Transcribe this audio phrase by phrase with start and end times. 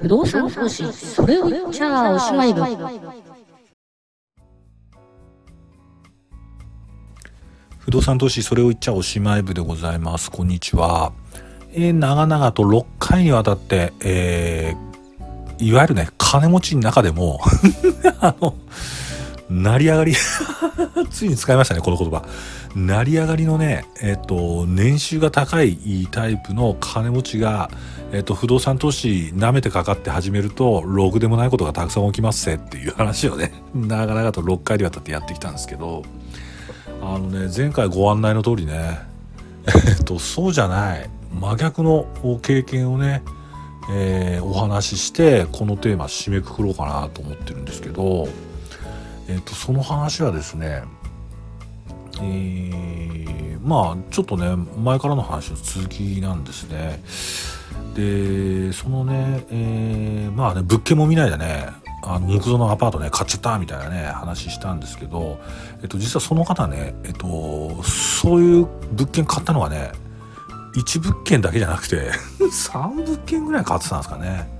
[0.00, 2.62] 不動産投資、それを言っちゃおしまい部。
[7.78, 10.30] 不動産投資、それを言っちゃおしまい部でございます。
[10.30, 11.12] こんにちは。
[11.72, 17.40] えー、長々と6回にわたって、えー、いわゆるね、金持ちの中でも
[18.20, 18.54] あの、
[19.50, 20.14] 成り上がり
[21.10, 22.24] ついに使いましたね、この言葉。
[22.74, 27.70] 成り上がりのね、えっ、と、年収が高いタイプの金持ちが、
[28.12, 36.02] えっ、と、不動産投資舐めてかかって始めると、ログでもないことがたくさん起きますせっていう話をね、 長々と6回にわたってやってきたんですけど、
[37.00, 39.00] あのね、前回ご案内の通りね、
[39.66, 41.08] えっと、そうじゃない、
[41.40, 42.06] 真逆の
[42.42, 43.22] 経験をね、
[43.90, 48.28] えー、お話しして、このテーマ締めくくろうかなと思ってるんですけど、
[49.28, 50.82] えっ、と、その話はですね、
[52.20, 57.02] えー、まあちょっとね前からの話の続きなんですね
[57.94, 61.68] でそのね、えー、まあね物件も見ないでね
[62.02, 65.38] あの木造のアパートね買っちゃったみたいなね話したんですけど、
[65.82, 69.92] えっと、実はその方ね、えっと、そういう物件買ったのがね
[70.76, 72.10] 1物件だけじゃなくて
[72.40, 74.57] 3物件ぐらい買ってたんですかね。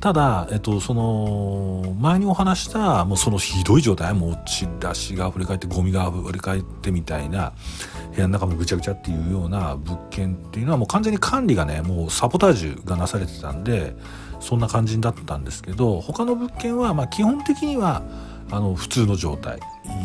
[0.00, 7.54] ただ、えっと、その前にお話したもうそのひどい状態もうチラシが溢れ返ってゴミが溢れ返ってみたいな
[8.14, 13.96] 部屋の中もぐちゃぐちゃっていうような物件っていうのはもう完全に管理がねもうサボタージュがなされてたんで
[14.40, 18.02] そんな感じだったんですけど他の物件はま基本的には
[18.50, 19.60] あの普通の状態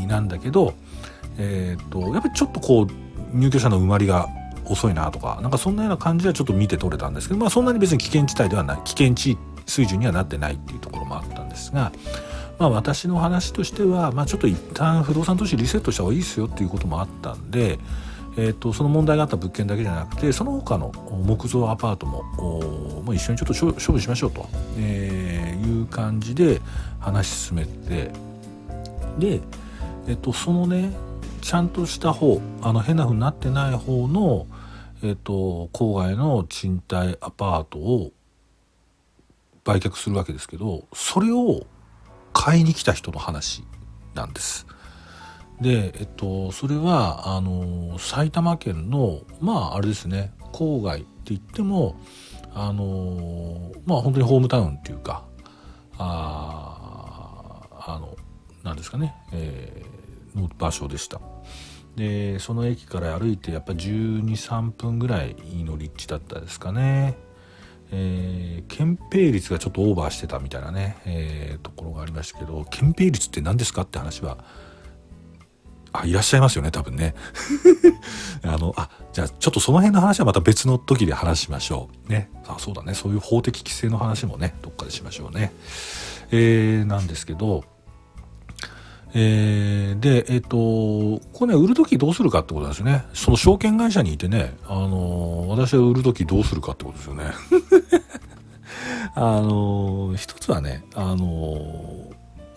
[0.08, 0.74] なんだけど、
[1.38, 2.88] えー、っとやっぱりちょっとこう
[3.34, 4.28] 入居者の埋まりが
[4.66, 9.38] 遅いなとかなんかそんなような感じはちょっと見て取れたんですけどまあそんなに別に危険地帯ではない危険地
[9.72, 11.92] 水準にはなってないっていうところもあったんですが、
[12.60, 17.80] まあ、私の話としては、まあ、ちょっと一旦不動産投資リセットした方がいいですよっていうこともあったんで、
[18.38, 20.92] えーと、その問題があった物件だけじゃなくてその他の
[21.26, 22.24] 木造アパートも
[23.02, 26.62] もう一緒にちょっと勝負しましょうと、えー、いう感じで
[27.00, 28.12] 話し進めて
[29.18, 29.42] で、
[30.08, 30.92] えーと、そのね
[31.42, 34.48] ちゃんとした方あの変な風になってない方の、
[35.02, 38.12] えーと郊外の賃貸アパートを
[39.64, 41.66] 売却するわけですけどそれを
[42.34, 43.64] 買いに来た人の話
[44.14, 44.66] なんです。
[45.60, 51.96] で、えっと、それはあの埼玉県のまああれですね郊外って言っても
[52.54, 55.24] あのまあ本当にホームタウンっていうか
[55.98, 58.18] ああの
[58.64, 61.22] なんですかね、えー、の場所でした。
[61.96, 67.18] でその駅から歩いてやっぱ123分ぐらいの立地だったですかね。
[67.92, 74.38] えー、憲兵率がちょっとオーバーしてたみたいなね、えー、ところがありましたけど憲兵率って何ですかって話は
[75.94, 77.14] あいらっしゃいますよね多分ね。
[78.44, 82.30] あのあじゃあちょっとその辺の話はまた別の時で話しましょうね。
[82.48, 82.94] あそうだね。
[82.94, 85.52] そういう法的規制の話もねどっかでしましょうね。
[86.32, 87.66] えー、なんですけど
[89.14, 90.48] えー、で、えっ、と、
[91.34, 93.06] これね、売るときどうするかってことなんですよね。
[93.14, 97.26] その証券会社にいてね、あのー、私は売るときどうするかってことですよね。
[99.16, 102.12] あのー、一つはね、あの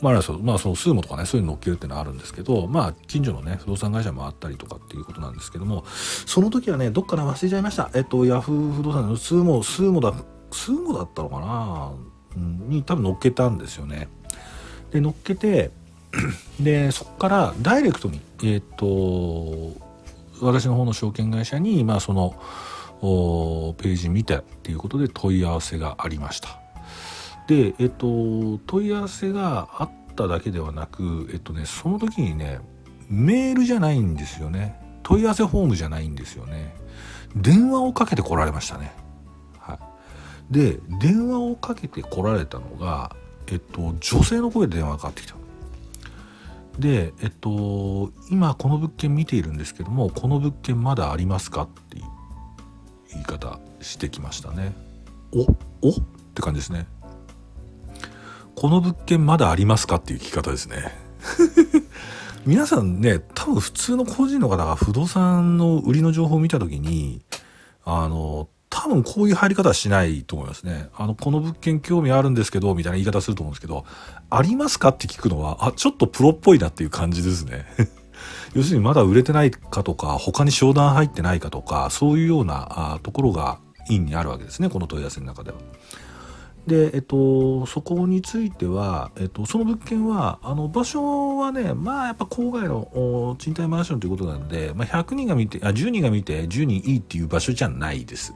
[0.05, 0.13] まあ、
[0.43, 5.85] まあ、そのスーモとかね、そういうの乗っけるっていうのはあるんですけど、まあ、近所のね、不動産会社もあったりとかっていうことなんですけども、
[6.27, 7.91] その時はね、どっから忘れちゃいました。
[7.95, 10.13] えっと、ヤフー不動産のスーモ、スーモだ、
[10.51, 11.93] スーモだったのかな、
[12.37, 14.09] うん、に多分乗っけたんですよね。
[14.91, 15.71] で、乗っけて、
[16.61, 19.81] でそこからダイレクトに、えーと、
[20.41, 22.35] 私の方の証券会社に、まあ、その
[23.01, 26.61] ページ見たっていうことで問い合わせがありました。
[27.47, 32.61] で、えっ、と、問い合わせがあっただけではなく、えっ、とね、その時にね、
[33.11, 34.81] メールじゃないんですよね。
[35.03, 36.75] 問い合わせフォームじゃないんですよね。
[37.37, 38.93] 電話をかけて来られましたね。
[39.59, 39.75] は
[40.51, 40.55] い。
[40.55, 43.15] で、電話をかけて来られたのが、
[43.49, 45.35] えっと、女性の声で電話がかかってきた。
[46.79, 52.05] で、えっと、今この物件見ているんですけどもこの物件まだありますかっていう
[53.13, 54.73] 言い方してきましたね。
[55.33, 55.43] お
[55.89, 55.91] お？
[55.91, 55.95] っ
[56.35, 56.87] て感じですね。
[58.57, 60.93] この物件まだありますかっていう聞き方ですね。
[62.47, 67.23] 皆さんね多分普通の個人の方が不動産の売りの情報を見た時に
[67.85, 70.89] あの多分こういう入り方はしないと思いますね。
[70.97, 73.85] あの、この物件興味あるんですけど、みたいな言い方すると思うんですけど、
[74.31, 77.67] ありますかって聞くのは、あ、ちょっとプロっぽいなっていう感じですね。
[78.53, 85.59] 要するにまだ売れてないかとか、他に商談入ってないかとか、そういうようなあところが院にあるわけですね、この問い合わせの中では。
[86.67, 98.35] で、えっと、そこについては、えっと、その物件は、あの、場所はね、まあ、やっぱ郊外の賃貸マンションということなんで、まあ、100人が見て、あ、10人が見て、10人いいっていう場所じゃないです。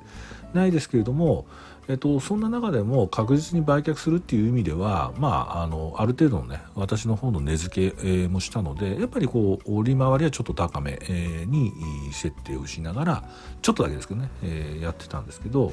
[0.53, 1.47] ないですけれども、
[1.89, 10.99] えっと、そんな中でも確実に売却するっていう意味では、まあ、あのある程度のね私の方の値付け、もしたのでやっぱりこう利回りはちょっと高め、
[11.47, 11.73] に
[12.13, 13.25] 設定をしながら
[13.63, 15.73] ちょっとだけですけどね、えー、やってたんですけど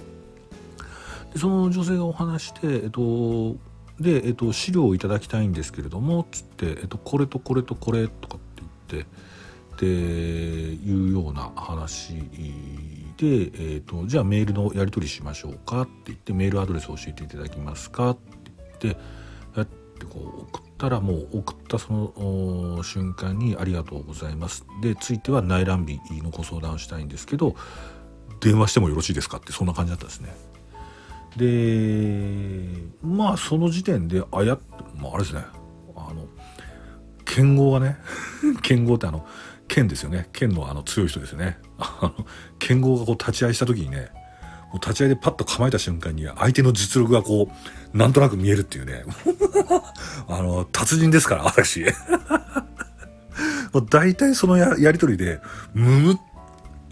[1.37, 3.55] その女性がお話して、えっと
[3.99, 9.09] で、えっと、資料をいただきたいんですけれどもつって、えっと、これとこれとこれとかって言って
[9.75, 12.21] っていうような話で、
[13.21, 18.21] えーと、じゃあメールのやり取りしましょうかって言ってメールアドレスを教えていただきますかって
[18.81, 19.01] 言って
[19.57, 27.55] やってこう送ったらもう送ったその瞬間に「ありがとうございます」でついては内覧日のご相談をしたいんですけど
[28.41, 30.54] 電話してもよろしいですかってそんな感じだったですね。
[31.37, 32.67] で
[33.01, 34.57] まあその時点であや、
[34.95, 35.41] まあ、あれですね。
[35.95, 36.27] あの
[37.25, 37.97] 剣豪がね
[38.61, 39.25] 剣豪ってあの
[39.67, 40.29] 剣ですよね。
[40.31, 41.57] 剣のあの強い人ですよね。
[42.59, 44.09] 剣豪がこう立ち合いした時にね
[44.71, 47.49] もう立ち合いでパッと構えた瞬間に相手の実力がこ
[47.93, 49.03] うなんとなく見えるっていうね。
[50.27, 51.83] あの達人ですから私。
[53.73, 55.41] もう大体そのややり取りで
[55.73, 56.19] むむ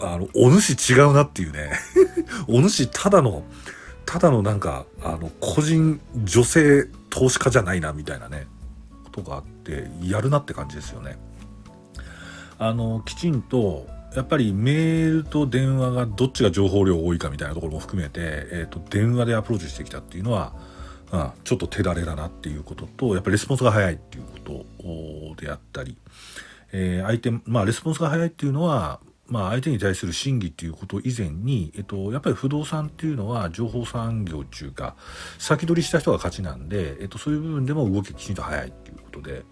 [0.01, 1.71] あのお主違うなっていうね。
[2.47, 3.43] お主ただの
[4.05, 8.47] ただのなんかあの個人女性投資家じゃないなみたいなね
[9.05, 11.17] ことがあってやるなって感じですよね。
[12.59, 18.19] あのきちんとやっぱりメールと電話がどっちが情報量多いかみたいなところも含めて、
[18.51, 20.53] えーと、電話でアプローチしてきたっていうのは、
[21.11, 24.65] うん、ちょっと手だれだなっていうこととやっぱりレスポンスが早いっていうこ
[25.37, 25.97] とであったり、
[26.71, 28.99] えー、相手まあレスポンスが早いっていうのは
[29.33, 34.95] まあ、相手に対する審議っていうこと以前に、えっと、やっぱり不動産っていうのは情報産業っていうか
[35.39, 39.43] 先取りした人が勝ちなんで、えっと、そういう部分でも動ききちんと早いっていうことで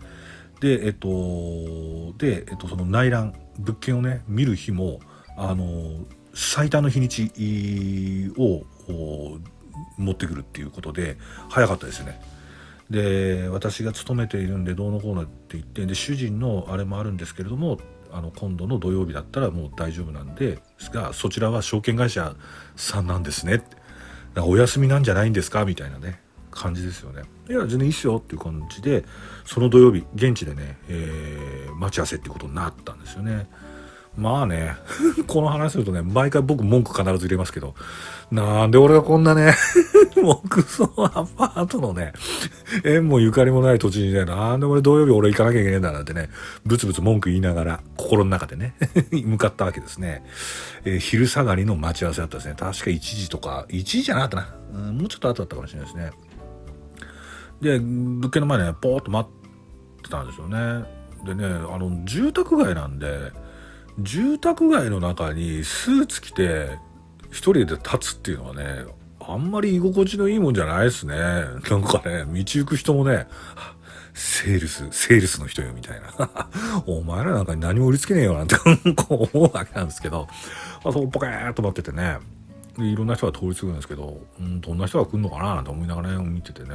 [0.62, 5.00] で、えっと、で、えっと、その内覧、物件をね、見る日も、
[5.36, 6.06] あの、
[6.36, 7.32] 最短の日にち
[8.38, 8.64] を
[9.98, 11.18] 持ってくるっていうことで、
[11.50, 12.22] 早かったですね。
[12.92, 17.80] で、私が勤めているんで、どうのこうのって言って、で、主人のあれもあるんですけれども、
[18.14, 22.36] あの今度の土曜日だったらもう大丈夫なんですがそちらは証券会社
[22.76, 23.64] さんなんですね
[24.38, 25.66] お休みなんじゃないんですか？
[25.66, 26.22] みたいなね
[26.52, 27.24] 感じですよね。
[27.50, 29.04] いや全然いいっすよっていう感じで
[29.46, 33.50] その土曜日現地でね、えー、待ち合わせってことになったんですよね。
[34.18, 34.76] まあね、
[35.28, 37.76] この話するとね、毎回僕文句必ず入れますけど、
[38.30, 39.54] なんで俺がこんなね、
[40.22, 42.14] 木造アパートのね、
[42.84, 46.30] 縁もゆかりもない土地にね、なんで俺土曜日俺行かなきゃいけないんだなんてね、
[46.66, 48.76] ブツブツ文句言いながら、心の中でね、
[49.12, 50.24] 向かったわけですね。
[50.84, 52.56] えー、昼下がりの待ち合わせだったですね。
[52.58, 54.56] 確か1時とか、1時じゃなかったな。
[54.74, 56.12] うん、もうちょっと後だったかもしれないですね。
[57.62, 60.86] で物件の前ねポーっと待ってたんですよね
[61.24, 63.32] でねあの住宅街なんで
[64.00, 66.70] 住宅街の中にスーツ着て
[67.30, 68.86] 一人で立つっていうのはね
[69.20, 71.16] あんまり居心地のいいもんじゃないですね。
[71.70, 73.28] なんかね道行く人もね
[74.14, 76.50] セールス、セールスの人よ、みたいな。
[76.86, 78.56] お前らなんかに何も売りつけねえよ、なんて
[78.96, 80.28] こう思うわけなんですけど、
[80.84, 82.18] あそこポケーっと待っててね、
[82.78, 86.70] でいろんな人が通り過ぎるんですけど、うん、どんな人が来るのかななんて思いながら、ね、見ててね、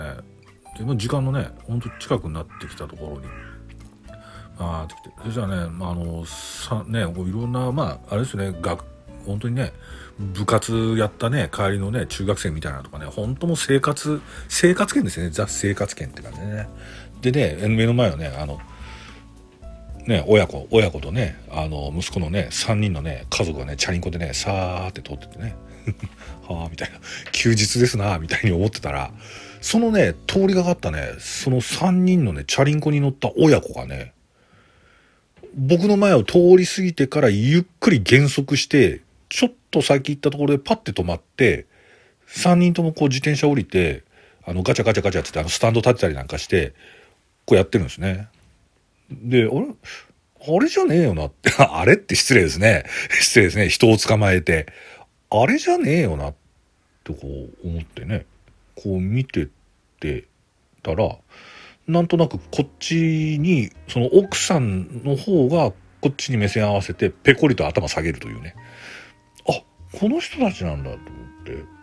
[0.79, 3.27] で、まあ、時間のねほんと近くなってきたところに
[4.59, 8.85] あってきてそしたらね、まあ、あのさねいろんなまああれですね学
[9.25, 9.73] 本当にね
[10.19, 15.31] 部活やったね帰りのね中学生みたいなとかね本当も生活生活圏ですね。
[15.31, 16.69] ザ生活圏って感じでね。
[17.21, 18.61] でね目の前はねあの
[20.07, 25.57] ね親子親子とねあの息子のね3人のね家族がねチャリンコでねさーって通っててね。
[26.49, 26.99] はあみたいな。
[27.33, 29.13] 休日ですなみたいに思ってたら
[29.67, 34.13] そのね、通りがかったね、その3人のね、チャリンコに乗った親子がね、
[35.57, 41.67] 僕の前を通り過ぎてからゆっくり減速して、ちょっと先行ったところでパッて止まって、
[42.29, 44.05] 3人ともこう自転車降りて、
[44.45, 46.75] あのガチャガチャガチャってあのスタンド立てたりなんかして、
[47.47, 48.29] こうやってるんですね。
[49.11, 49.67] で、あれ？
[50.49, 52.85] あれじゃねえよなって、 あれって失礼ですね。
[53.21, 53.69] 失礼ですね。
[53.71, 54.67] 人を捕まえて。
[55.31, 56.35] あれじゃねえよなっ
[57.03, 57.21] てこ
[57.65, 58.27] う思ってね。
[58.75, 59.49] こう見てっ
[60.01, 60.25] て
[60.83, 61.17] たら
[61.87, 68.55] なんとなくこっちにその奥さんの方がこっちに目線合わせてペコリと頭下げるというね。
[69.49, 69.63] あ
[69.97, 71.03] この人たちなんだと思っ
[71.45, 71.77] て。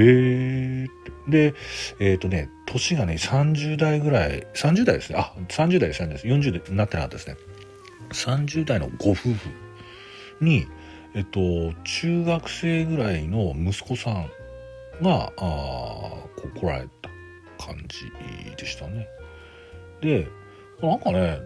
[0.00, 0.86] へえ
[1.28, 1.54] で
[2.00, 5.18] えっ、ー、とね年がね30代ぐらい30代ですね。
[5.18, 6.20] あ30代ですね。
[6.24, 7.36] 40代になってなかったですね。
[8.10, 9.34] 30代のご夫婦
[10.40, 10.66] に
[11.14, 11.40] えっと
[11.84, 14.30] 中学生ぐらいの息子さん
[15.02, 16.97] があこ来られた
[17.58, 18.10] 感じ
[18.56, 19.08] でしたね。
[20.00, 20.28] で
[20.80, 21.40] なんかね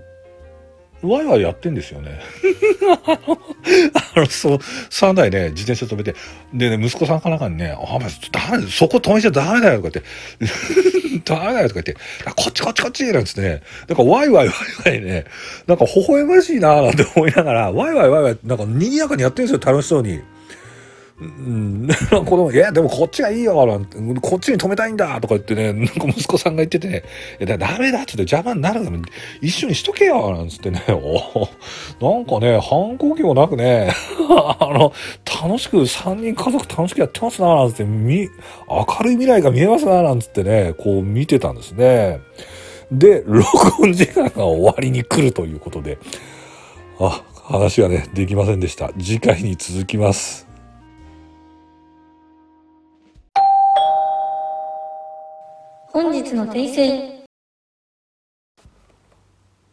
[1.02, 2.20] ワイワイやってんですよね。
[4.14, 6.14] あの、そう、3台ね、自転車止めて、
[6.54, 10.00] でね、息子さんかなんかにね、あ、まダメそこ止めちゃダメだよ とか
[10.38, 11.94] 言って、ダメだよとか言って、
[12.36, 15.24] こっちこっちこっちなんつってね、なんかワイワイワイワイね、
[15.66, 20.20] なんか微笑ましいなーなんて思いながら、ワイワイワイワイ、なんか賑やかにやってるんですよ、楽しそうに。
[21.22, 27.02] うん、 子供、いや、でもこっちがいいよ、なんて、こっちに止めたいんだ、とか言ってね、なんか息子さんが言っててね、
[27.40, 28.98] いや、ダメだっつって邪魔になるから
[29.40, 31.48] 一緒にしとけよ、なんつってね、 お
[32.00, 33.90] なんかね、反抗期もなくね、
[34.28, 34.92] あの、
[35.42, 38.28] 楽しく、3人家族楽しくやってますな、なんつって、明
[39.02, 42.20] るい未来が見えますな、なんつってね、こう見てたんですね。
[42.90, 45.98] で、録音時間が終わりに来るということで、
[47.00, 48.90] あ、話はね、できませんでした。
[48.98, 50.51] 次回に続きます。
[56.34, 57.22] の訂正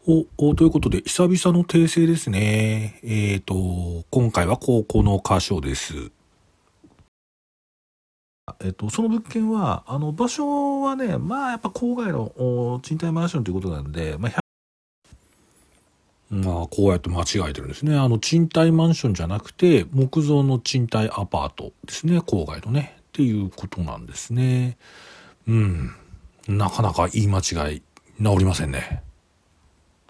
[0.07, 2.99] お、お、ということで、久々の訂正ですね。
[3.03, 6.11] えっ、ー、と、今回は高校の箇所です。
[8.61, 14.39] えっ、と、その物件は、あの、場所はね、まあ、やっぱ郊外の賃貸マンションということなんで、まあ、
[16.31, 17.97] まあ、こうやって間違えてるんですね。
[17.97, 22.19] あの、賃貸マンションじゃなくて、木造の賃貸アパートですね。
[22.19, 22.97] 郊外のね。
[23.09, 24.77] っていうことなんですね。
[25.47, 25.95] うん。
[26.49, 27.83] なかなか言い間違い
[28.21, 29.03] 治りませんね。